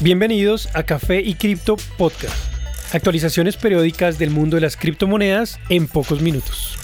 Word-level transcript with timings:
Bienvenidos 0.00 0.68
a 0.76 0.84
Café 0.84 1.20
y 1.22 1.34
Cripto 1.34 1.76
Podcast. 1.96 2.54
Actualizaciones 2.94 3.56
periódicas 3.56 4.16
del 4.16 4.30
mundo 4.30 4.54
de 4.54 4.60
las 4.60 4.76
criptomonedas 4.76 5.58
en 5.70 5.88
pocos 5.88 6.22
minutos. 6.22 6.78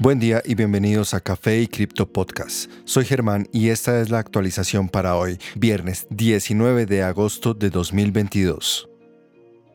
Buen 0.00 0.18
día 0.18 0.42
y 0.44 0.56
bienvenidos 0.56 1.14
a 1.14 1.20
Café 1.20 1.62
y 1.62 1.68
Cripto 1.68 2.12
Podcast. 2.12 2.68
Soy 2.84 3.04
Germán 3.04 3.46
y 3.52 3.68
esta 3.68 4.00
es 4.00 4.10
la 4.10 4.18
actualización 4.18 4.88
para 4.88 5.14
hoy, 5.14 5.38
viernes 5.54 6.08
19 6.10 6.84
de 6.84 7.04
agosto 7.04 7.54
de 7.54 7.70
2022. 7.70 8.88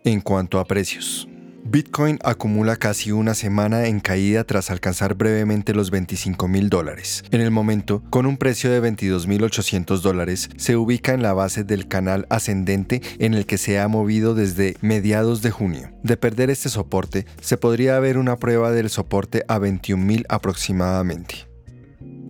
En 0.04 0.20
cuanto 0.20 0.60
a 0.60 0.66
precios. 0.66 1.29
Bitcoin 1.64 2.20
acumula 2.24 2.78
casi 2.78 3.12
una 3.12 3.34
semana 3.34 3.86
en 3.86 4.00
caída 4.00 4.44
tras 4.44 4.72
alcanzar 4.72 5.16
brevemente 5.16 5.74
los 5.74 5.92
25 5.92 6.48
mil 6.48 6.70
dólares. 6.70 7.24
En 7.32 7.42
el 7.42 7.52
momento, 7.52 8.02
con 8.10 8.26
un 8.26 8.38
precio 8.38 8.72
de 8.72 8.82
22.800 8.82 10.00
dólares, 10.02 10.50
se 10.58 10.78
ubica 10.78 11.14
en 11.14 11.22
la 11.22 11.34
base 11.34 11.64
del 11.64 11.88
canal 11.88 12.26
ascendente 12.30 13.02
en 13.20 13.34
el 13.34 13.46
que 13.46 13.58
se 13.58 13.80
ha 13.80 13.88
movido 13.88 14.36
desde 14.36 14.78
mediados 14.82 15.42
de 15.42 15.52
junio. 15.52 15.92
De 16.04 16.18
perder 16.18 16.50
este 16.50 16.70
soporte, 16.70 17.26
se 17.42 17.58
podría 17.58 18.00
ver 18.00 18.18
una 18.18 18.38
prueba 18.38 18.72
del 18.72 18.90
soporte 18.90 19.44
a 19.48 19.60
21.000 19.60 20.26
aproximadamente. 20.30 21.49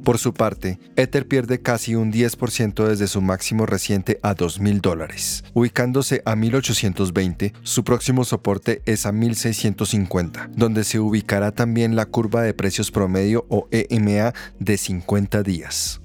Por 0.09 0.17
su 0.17 0.33
parte, 0.33 0.79
Ether 0.95 1.27
pierde 1.27 1.61
casi 1.61 1.93
un 1.93 2.11
10% 2.11 2.87
desde 2.87 3.05
su 3.05 3.21
máximo 3.21 3.67
reciente 3.67 4.19
a 4.23 4.33
2.000 4.33 4.81
dólares. 4.81 5.43
Ubicándose 5.53 6.23
a 6.25 6.33
1.820, 6.33 7.53
su 7.61 7.83
próximo 7.83 8.25
soporte 8.25 8.81
es 8.87 9.05
a 9.05 9.11
1.650, 9.11 10.49
donde 10.55 10.83
se 10.83 10.99
ubicará 10.99 11.51
también 11.51 11.95
la 11.95 12.07
curva 12.07 12.41
de 12.41 12.55
precios 12.55 12.89
promedio 12.89 13.45
o 13.49 13.67
EMA 13.69 14.33
de 14.57 14.77
50 14.79 15.43
días. 15.43 16.01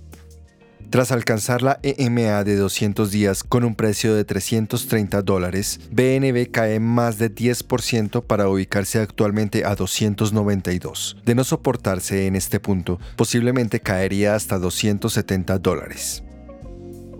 Tras 0.95 1.11
alcanzar 1.11 1.63
la 1.63 1.81
EMA 1.83 2.45
de 2.45 2.55
200 2.55 3.11
días 3.11 3.43
con 3.43 3.65
un 3.65 3.75
precio 3.75 4.15
de 4.15 4.25
330 4.25 5.23
dólares, 5.23 5.81
BNB 5.91 6.53
cae 6.53 6.79
más 6.79 7.19
de 7.19 7.35
10% 7.35 8.23
para 8.23 8.49
ubicarse 8.49 9.01
actualmente 9.01 9.65
a 9.65 9.75
292. 9.75 11.17
De 11.25 11.35
no 11.35 11.43
soportarse 11.43 12.29
en 12.29 12.37
este 12.37 12.61
punto, 12.61 13.01
posiblemente 13.17 13.81
caería 13.81 14.37
hasta 14.37 14.57
270 14.61 15.59
dólares. 15.59 16.23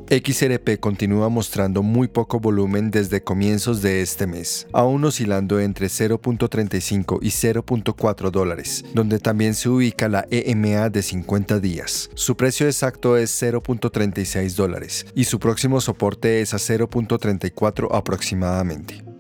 XRP 0.09 0.79
continúa 0.81 1.29
mostrando 1.29 1.83
muy 1.83 2.09
poco 2.09 2.41
volumen 2.41 2.91
desde 2.91 3.23
comienzos 3.23 3.83
de 3.83 4.03
este 4.03 4.27
mes, 4.27 4.67
aún 4.73 5.05
oscilando 5.05 5.61
entre 5.61 5.87
0.35 5.87 7.19
y 7.23 7.29
0.4 7.29 8.31
dólares, 8.31 8.85
donde 8.95 9.19
también 9.19 9.55
se 9.55 9.69
ubica 9.69 10.09
la 10.09 10.27
EMA 10.31 10.91
de 10.91 11.03
50 11.03 11.61
días. 11.61 12.11
Su 12.15 12.37
precio 12.37 12.67
exacto 12.67 13.17
es 13.17 13.43
0.36 13.43 14.55
dólares 14.55 15.07
y 15.15 15.25
su 15.25 15.39
próximo 15.39 15.81
soporte 15.81 16.41
es 16.41 16.55
a 16.55 16.59
0.34 16.59 17.89
aproximadamente. 17.93 19.14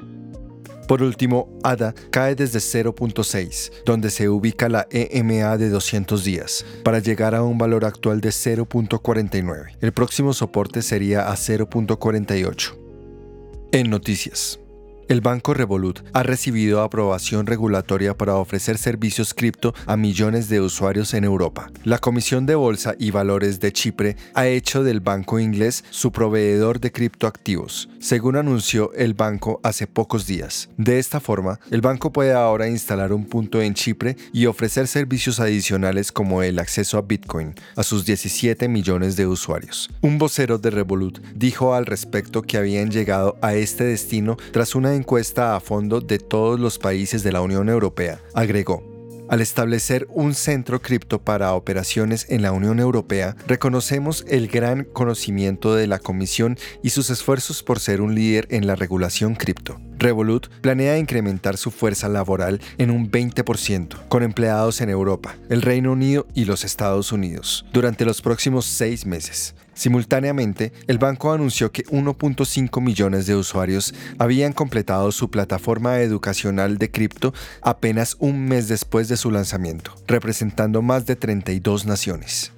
Por 0.86 1.02
último, 1.02 1.48
ADA 1.62 1.94
cae 2.10 2.34
desde 2.34 2.58
0.6, 2.58 3.84
donde 3.84 4.10
se 4.10 4.28
ubica 4.28 4.68
la 4.68 4.86
EMA 4.90 5.56
de 5.56 5.70
200 5.70 6.24
días, 6.24 6.64
para 6.82 6.98
llegar 6.98 7.34
a 7.34 7.42
un 7.42 7.58
valor 7.58 7.84
actual 7.84 8.20
de 8.20 8.30
0.49. 8.30 9.76
El 9.80 9.92
próximo 9.92 10.32
soporte 10.32 10.82
sería 10.82 11.30
a 11.30 11.34
0.48. 11.34 12.74
En 13.72 13.90
noticias. 13.90 14.60
El 15.06 15.20
banco 15.20 15.52
Revolut 15.52 16.00
ha 16.14 16.22
recibido 16.22 16.80
aprobación 16.80 17.44
regulatoria 17.46 18.16
para 18.16 18.36
ofrecer 18.36 18.78
servicios 18.78 19.34
cripto 19.34 19.74
a 19.84 19.98
millones 19.98 20.48
de 20.48 20.62
usuarios 20.62 21.12
en 21.12 21.24
Europa. 21.24 21.70
La 21.84 21.98
Comisión 21.98 22.46
de 22.46 22.54
Bolsa 22.54 22.94
y 22.98 23.10
Valores 23.10 23.60
de 23.60 23.70
Chipre 23.70 24.16
ha 24.32 24.46
hecho 24.46 24.82
del 24.82 25.00
banco 25.00 25.38
inglés 25.38 25.84
su 25.90 26.10
proveedor 26.10 26.80
de 26.80 26.90
criptoactivos, 26.90 27.90
según 28.00 28.36
anunció 28.36 28.94
el 28.94 29.12
banco 29.12 29.60
hace 29.62 29.86
pocos 29.86 30.26
días. 30.26 30.70
De 30.78 30.98
esta 30.98 31.20
forma, 31.20 31.60
el 31.70 31.82
banco 31.82 32.10
puede 32.10 32.32
ahora 32.32 32.66
instalar 32.66 33.12
un 33.12 33.26
punto 33.26 33.60
en 33.60 33.74
Chipre 33.74 34.16
y 34.32 34.46
ofrecer 34.46 34.86
servicios 34.86 35.38
adicionales 35.38 36.12
como 36.12 36.42
el 36.42 36.58
acceso 36.58 36.96
a 36.96 37.02
Bitcoin 37.02 37.54
a 37.76 37.82
sus 37.82 38.06
17 38.06 38.68
millones 38.68 39.16
de 39.16 39.26
usuarios. 39.26 39.90
Un 40.00 40.16
vocero 40.16 40.56
de 40.56 40.70
Revolut 40.70 41.20
dijo 41.34 41.74
al 41.74 41.84
respecto 41.84 42.40
que 42.40 42.56
habían 42.56 42.90
llegado 42.90 43.36
a 43.42 43.54
este 43.54 43.84
destino 43.84 44.38
tras 44.50 44.74
una 44.74 44.93
encuesta 44.94 45.56
a 45.56 45.60
fondo 45.60 46.00
de 46.00 46.18
todos 46.18 46.58
los 46.58 46.78
países 46.78 47.22
de 47.22 47.32
la 47.32 47.40
Unión 47.40 47.68
Europea, 47.68 48.20
agregó, 48.34 48.94
al 49.26 49.40
establecer 49.40 50.06
un 50.10 50.34
centro 50.34 50.82
cripto 50.82 51.18
para 51.22 51.54
operaciones 51.54 52.26
en 52.28 52.42
la 52.42 52.52
Unión 52.52 52.78
Europea, 52.78 53.36
reconocemos 53.46 54.24
el 54.28 54.48
gran 54.48 54.84
conocimiento 54.84 55.74
de 55.74 55.86
la 55.86 55.98
Comisión 55.98 56.58
y 56.82 56.90
sus 56.90 57.08
esfuerzos 57.08 57.62
por 57.62 57.80
ser 57.80 58.02
un 58.02 58.14
líder 58.14 58.46
en 58.50 58.66
la 58.66 58.76
regulación 58.76 59.34
cripto. 59.34 59.80
Revolut 59.98 60.48
planea 60.60 60.98
incrementar 60.98 61.56
su 61.56 61.70
fuerza 61.70 62.08
laboral 62.10 62.60
en 62.76 62.90
un 62.90 63.10
20%, 63.10 64.08
con 64.08 64.22
empleados 64.22 64.82
en 64.82 64.90
Europa, 64.90 65.36
el 65.48 65.62
Reino 65.62 65.92
Unido 65.92 66.26
y 66.34 66.44
los 66.44 66.62
Estados 66.62 67.10
Unidos, 67.10 67.64
durante 67.72 68.04
los 68.04 68.20
próximos 68.20 68.66
seis 68.66 69.06
meses. 69.06 69.54
Simultáneamente, 69.74 70.72
el 70.86 70.98
banco 70.98 71.32
anunció 71.32 71.72
que 71.72 71.84
1.5 71.86 72.80
millones 72.80 73.26
de 73.26 73.36
usuarios 73.36 73.94
habían 74.18 74.52
completado 74.52 75.12
su 75.12 75.30
plataforma 75.30 76.00
educacional 76.00 76.78
de 76.78 76.90
cripto 76.90 77.34
apenas 77.60 78.16
un 78.18 78.46
mes 78.46 78.68
después 78.68 79.08
de 79.08 79.16
su 79.16 79.30
lanzamiento, 79.30 79.94
representando 80.06 80.82
más 80.82 81.06
de 81.06 81.16
32 81.16 81.86
naciones. 81.86 82.52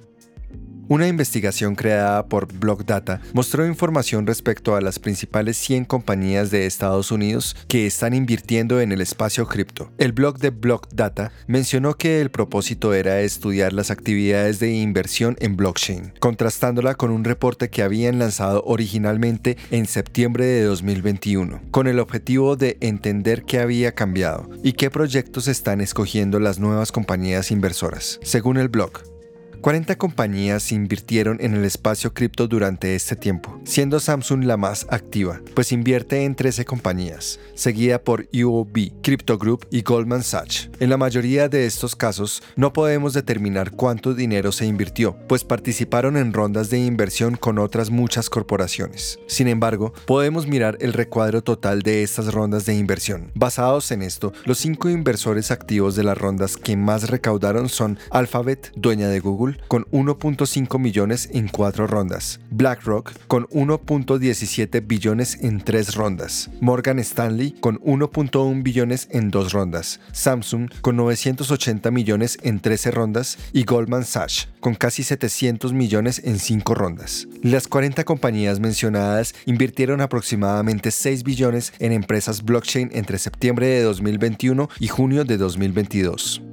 Una 0.89 1.09
investigación 1.09 1.75
creada 1.75 2.27
por 2.27 2.47
Blockdata 2.47 3.19
mostró 3.33 3.67
información 3.67 4.25
respecto 4.25 4.73
a 4.73 4.79
las 4.79 4.99
principales 4.99 5.57
100 5.57 5.83
compañías 5.83 6.49
de 6.49 6.65
Estados 6.65 7.11
Unidos 7.11 7.57
que 7.67 7.85
están 7.85 8.13
invirtiendo 8.13 8.79
en 8.79 8.93
el 8.93 9.01
espacio 9.01 9.47
cripto. 9.47 9.91
El 9.97 10.13
blog 10.13 10.37
de 10.37 10.51
Blockdata 10.51 11.33
mencionó 11.45 11.95
que 11.95 12.21
el 12.21 12.31
propósito 12.31 12.93
era 12.93 13.19
estudiar 13.19 13.73
las 13.73 13.91
actividades 13.91 14.59
de 14.59 14.71
inversión 14.71 15.35
en 15.39 15.57
blockchain, 15.57 16.13
contrastándola 16.21 16.95
con 16.95 17.11
un 17.11 17.25
reporte 17.25 17.69
que 17.69 17.83
habían 17.83 18.17
lanzado 18.17 18.63
originalmente 18.65 19.57
en 19.71 19.87
septiembre 19.87 20.45
de 20.45 20.63
2021, 20.63 21.63
con 21.69 21.87
el 21.87 21.99
objetivo 21.99 22.55
de 22.55 22.77
entender 22.79 23.43
qué 23.43 23.59
había 23.59 23.93
cambiado 23.93 24.49
y 24.63 24.71
qué 24.71 24.89
proyectos 24.89 25.49
están 25.49 25.81
escogiendo 25.81 26.39
las 26.39 26.59
nuevas 26.59 26.93
compañías 26.93 27.51
inversoras. 27.51 28.21
Según 28.23 28.55
el 28.55 28.69
blog, 28.69 29.16
40 29.61 29.97
compañías 29.97 30.71
invirtieron 30.71 31.37
en 31.41 31.53
el 31.53 31.65
espacio 31.65 32.13
cripto 32.13 32.47
durante 32.47 32.95
este 32.95 33.15
tiempo, 33.15 33.59
siendo 33.65 33.99
Samsung 33.99 34.43
la 34.45 34.57
más 34.57 34.85
activa, 34.89 35.41
pues 35.55 35.71
invierte 35.71 36.23
en 36.23 36.35
13 36.35 36.65
compañías, 36.65 37.39
seguida 37.55 38.01
por 38.01 38.27
UOB, 38.33 39.01
Crypto 39.01 39.37
Group 39.37 39.65
y 39.71 39.81
Goldman 39.81 40.23
Sachs. 40.23 40.69
En 40.79 40.89
la 40.89 40.97
mayoría 40.97 41.49
de 41.49 41.65
estos 41.65 41.95
casos, 41.95 42.43
no 42.55 42.73
podemos 42.73 43.13
determinar 43.13 43.71
cuánto 43.71 44.13
dinero 44.13 44.51
se 44.51 44.65
invirtió, 44.65 45.17
pues 45.27 45.43
participaron 45.43 46.17
en 46.17 46.33
rondas 46.33 46.69
de 46.69 46.79
inversión 46.79 47.35
con 47.35 47.57
otras 47.57 47.89
muchas 47.89 48.29
corporaciones. 48.29 49.19
Sin 49.27 49.47
embargo, 49.47 49.93
podemos 50.05 50.47
mirar 50.47 50.77
el 50.81 50.93
recuadro 50.93 51.41
total 51.41 51.81
de 51.81 52.03
estas 52.03 52.33
rondas 52.33 52.65
de 52.65 52.75
inversión. 52.75 53.31
Basados 53.33 53.91
en 53.91 54.01
esto, 54.01 54.33
los 54.45 54.59
cinco 54.59 54.89
inversores 54.89 55.51
activos 55.51 55.95
de 55.95 56.03
las 56.03 56.17
rondas 56.17 56.57
que 56.57 56.75
más 56.75 57.09
recaudaron 57.09 57.69
son 57.69 57.97
Alphabet, 58.11 58.71
dueña 58.75 59.07
de 59.07 59.19
Google, 59.19 59.46
con 59.67 59.85
1.5 59.85 60.79
millones 60.79 61.29
en 61.33 61.47
cuatro 61.47 61.87
rondas, 61.87 62.39
BlackRock 62.51 63.13
con 63.27 63.45
1.17 63.47 64.85
billones 64.85 65.37
en 65.41 65.61
tres 65.61 65.95
rondas, 65.95 66.49
Morgan 66.61 66.99
Stanley 66.99 67.51
con 67.59 67.79
1.1 67.79 68.63
billones 68.63 69.07
en 69.11 69.31
dos 69.31 69.53
rondas, 69.53 69.99
Samsung 70.11 70.69
con 70.81 70.95
980 70.95 71.91
millones 71.91 72.37
en 72.43 72.59
13 72.59 72.91
rondas 72.91 73.37
y 73.53 73.63
Goldman 73.63 74.05
Sachs 74.05 74.47
con 74.59 74.75
casi 74.75 75.03
700 75.03 75.73
millones 75.73 76.21
en 76.23 76.39
cinco 76.39 76.75
rondas. 76.75 77.27
Las 77.41 77.67
40 77.67 78.03
compañías 78.03 78.59
mencionadas 78.59 79.35
invirtieron 79.45 80.01
aproximadamente 80.01 80.91
6 80.91 81.23
billones 81.23 81.73
en 81.79 81.91
empresas 81.91 82.43
blockchain 82.43 82.89
entre 82.93 83.17
septiembre 83.17 83.67
de 83.67 83.81
2021 83.83 84.69
y 84.79 84.87
junio 84.87 85.23
de 85.23 85.37
2022. 85.37 86.46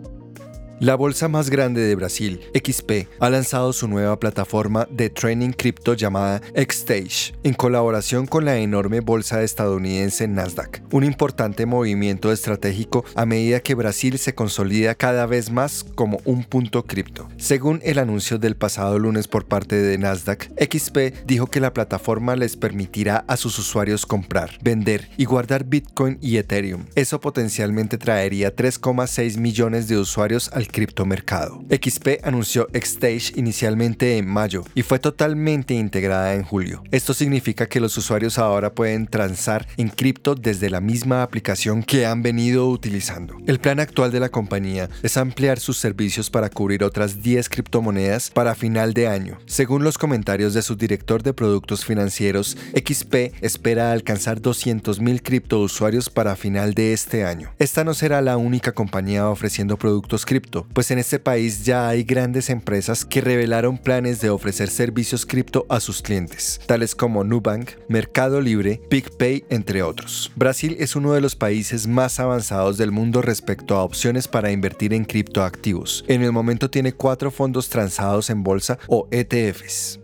La 0.80 0.96
bolsa 0.96 1.28
más 1.28 1.50
grande 1.50 1.82
de 1.82 1.94
Brasil, 1.94 2.40
XP, 2.52 3.08
ha 3.20 3.30
lanzado 3.30 3.72
su 3.72 3.86
nueva 3.86 4.18
plataforma 4.18 4.88
de 4.90 5.08
training 5.08 5.50
cripto 5.50 5.94
llamada 5.94 6.42
Xstage, 6.56 7.32
en 7.44 7.54
colaboración 7.54 8.26
con 8.26 8.44
la 8.44 8.58
enorme 8.58 8.98
bolsa 8.98 9.44
estadounidense 9.44 10.26
Nasdaq, 10.26 10.82
un 10.90 11.04
importante 11.04 11.64
movimiento 11.64 12.32
estratégico 12.32 13.04
a 13.14 13.24
medida 13.24 13.60
que 13.60 13.76
Brasil 13.76 14.18
se 14.18 14.34
consolida 14.34 14.96
cada 14.96 15.26
vez 15.26 15.48
más 15.52 15.84
como 15.94 16.18
un 16.24 16.42
punto 16.42 16.82
cripto. 16.82 17.28
Según 17.36 17.80
el 17.84 18.00
anuncio 18.00 18.38
del 18.38 18.56
pasado 18.56 18.98
lunes 18.98 19.28
por 19.28 19.46
parte 19.46 19.76
de 19.76 19.96
Nasdaq, 19.96 20.50
XP 20.58 21.24
dijo 21.24 21.46
que 21.46 21.60
la 21.60 21.72
plataforma 21.72 22.34
les 22.34 22.56
permitirá 22.56 23.24
a 23.28 23.36
sus 23.36 23.60
usuarios 23.60 24.06
comprar, 24.06 24.58
vender 24.60 25.08
y 25.16 25.24
guardar 25.24 25.64
Bitcoin 25.64 26.18
y 26.20 26.38
Ethereum. 26.38 26.86
Eso 26.96 27.20
potencialmente 27.20 27.96
traería 27.96 28.54
3,6 28.54 29.38
millones 29.38 29.86
de 29.86 29.98
usuarios 29.98 30.50
al 30.52 30.63
al 30.64 30.68
criptomercado. 30.68 31.62
XP 31.70 32.24
anunció 32.24 32.68
Xstage 32.72 33.32
inicialmente 33.36 34.16
en 34.16 34.26
mayo 34.26 34.64
y 34.74 34.82
fue 34.82 34.98
totalmente 34.98 35.74
integrada 35.74 36.34
en 36.34 36.42
julio. 36.42 36.82
Esto 36.90 37.14
significa 37.14 37.66
que 37.66 37.80
los 37.80 37.96
usuarios 37.96 38.38
ahora 38.38 38.74
pueden 38.74 39.06
transar 39.06 39.66
en 39.76 39.88
cripto 39.88 40.34
desde 40.34 40.70
la 40.70 40.80
misma 40.80 41.22
aplicación 41.22 41.82
que 41.82 42.06
han 42.06 42.22
venido 42.22 42.68
utilizando. 42.68 43.36
El 43.46 43.60
plan 43.60 43.80
actual 43.80 44.10
de 44.10 44.20
la 44.20 44.30
compañía 44.30 44.88
es 45.02 45.16
ampliar 45.16 45.60
sus 45.60 45.76
servicios 45.76 46.30
para 46.30 46.48
cubrir 46.48 46.82
otras 46.82 47.22
10 47.22 47.48
criptomonedas 47.48 48.30
para 48.30 48.54
final 48.54 48.94
de 48.94 49.08
año. 49.08 49.38
Según 49.46 49.84
los 49.84 49.98
comentarios 49.98 50.54
de 50.54 50.62
su 50.62 50.76
director 50.76 51.22
de 51.22 51.34
productos 51.34 51.84
financieros, 51.84 52.56
XP 52.74 53.42
espera 53.42 53.92
alcanzar 53.92 54.40
200.000 54.40 55.22
cripto 55.22 55.60
usuarios 55.60 56.10
para 56.10 56.36
final 56.36 56.74
de 56.74 56.92
este 56.92 57.24
año. 57.24 57.52
Esta 57.58 57.84
no 57.84 57.94
será 57.94 58.22
la 58.22 58.36
única 58.36 58.72
compañía 58.72 59.28
ofreciendo 59.28 59.76
productos 59.76 60.24
pues 60.62 60.90
en 60.90 60.98
este 60.98 61.18
país 61.18 61.64
ya 61.64 61.88
hay 61.88 62.04
grandes 62.04 62.48
empresas 62.50 63.04
que 63.04 63.20
revelaron 63.20 63.78
planes 63.78 64.20
de 64.20 64.30
ofrecer 64.30 64.70
servicios 64.70 65.26
cripto 65.26 65.66
a 65.68 65.80
sus 65.80 66.02
clientes, 66.02 66.60
tales 66.66 66.94
como 66.94 67.24
Nubank, 67.24 67.70
Mercado 67.88 68.40
Libre, 68.40 68.80
PicPay, 68.88 69.44
entre 69.50 69.82
otros. 69.82 70.30
Brasil 70.36 70.76
es 70.78 70.94
uno 70.94 71.12
de 71.12 71.20
los 71.20 71.34
países 71.34 71.86
más 71.86 72.20
avanzados 72.20 72.78
del 72.78 72.92
mundo 72.92 73.22
respecto 73.22 73.76
a 73.76 73.82
opciones 73.82 74.28
para 74.28 74.52
invertir 74.52 74.94
en 74.94 75.04
criptoactivos. 75.04 76.04
En 76.06 76.22
el 76.22 76.32
momento 76.32 76.70
tiene 76.70 76.92
cuatro 76.92 77.30
fondos 77.30 77.68
transados 77.68 78.30
en 78.30 78.42
bolsa 78.42 78.78
o 78.86 79.08
ETFs. 79.10 80.03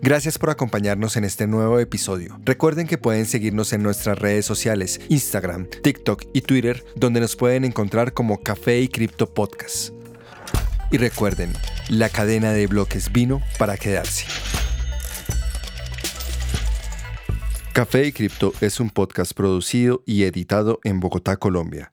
Gracias 0.00 0.38
por 0.38 0.50
acompañarnos 0.50 1.16
en 1.16 1.24
este 1.24 1.48
nuevo 1.48 1.80
episodio. 1.80 2.38
Recuerden 2.44 2.86
que 2.86 2.98
pueden 2.98 3.26
seguirnos 3.26 3.72
en 3.72 3.82
nuestras 3.82 4.16
redes 4.16 4.46
sociales, 4.46 5.00
Instagram, 5.08 5.66
TikTok 5.82 6.22
y 6.32 6.42
Twitter, 6.42 6.84
donde 6.94 7.20
nos 7.20 7.34
pueden 7.34 7.64
encontrar 7.64 8.12
como 8.12 8.40
Café 8.40 8.80
y 8.80 8.88
Cripto 8.88 9.34
Podcast. 9.34 9.92
Y 10.92 10.98
recuerden, 10.98 11.52
la 11.88 12.08
cadena 12.10 12.52
de 12.52 12.68
bloques 12.68 13.12
vino 13.12 13.42
para 13.58 13.76
quedarse. 13.76 14.24
Café 17.72 18.06
y 18.06 18.12
Cripto 18.12 18.52
es 18.60 18.78
un 18.78 18.90
podcast 18.90 19.32
producido 19.34 20.02
y 20.06 20.22
editado 20.22 20.78
en 20.84 21.00
Bogotá, 21.00 21.36
Colombia 21.36 21.92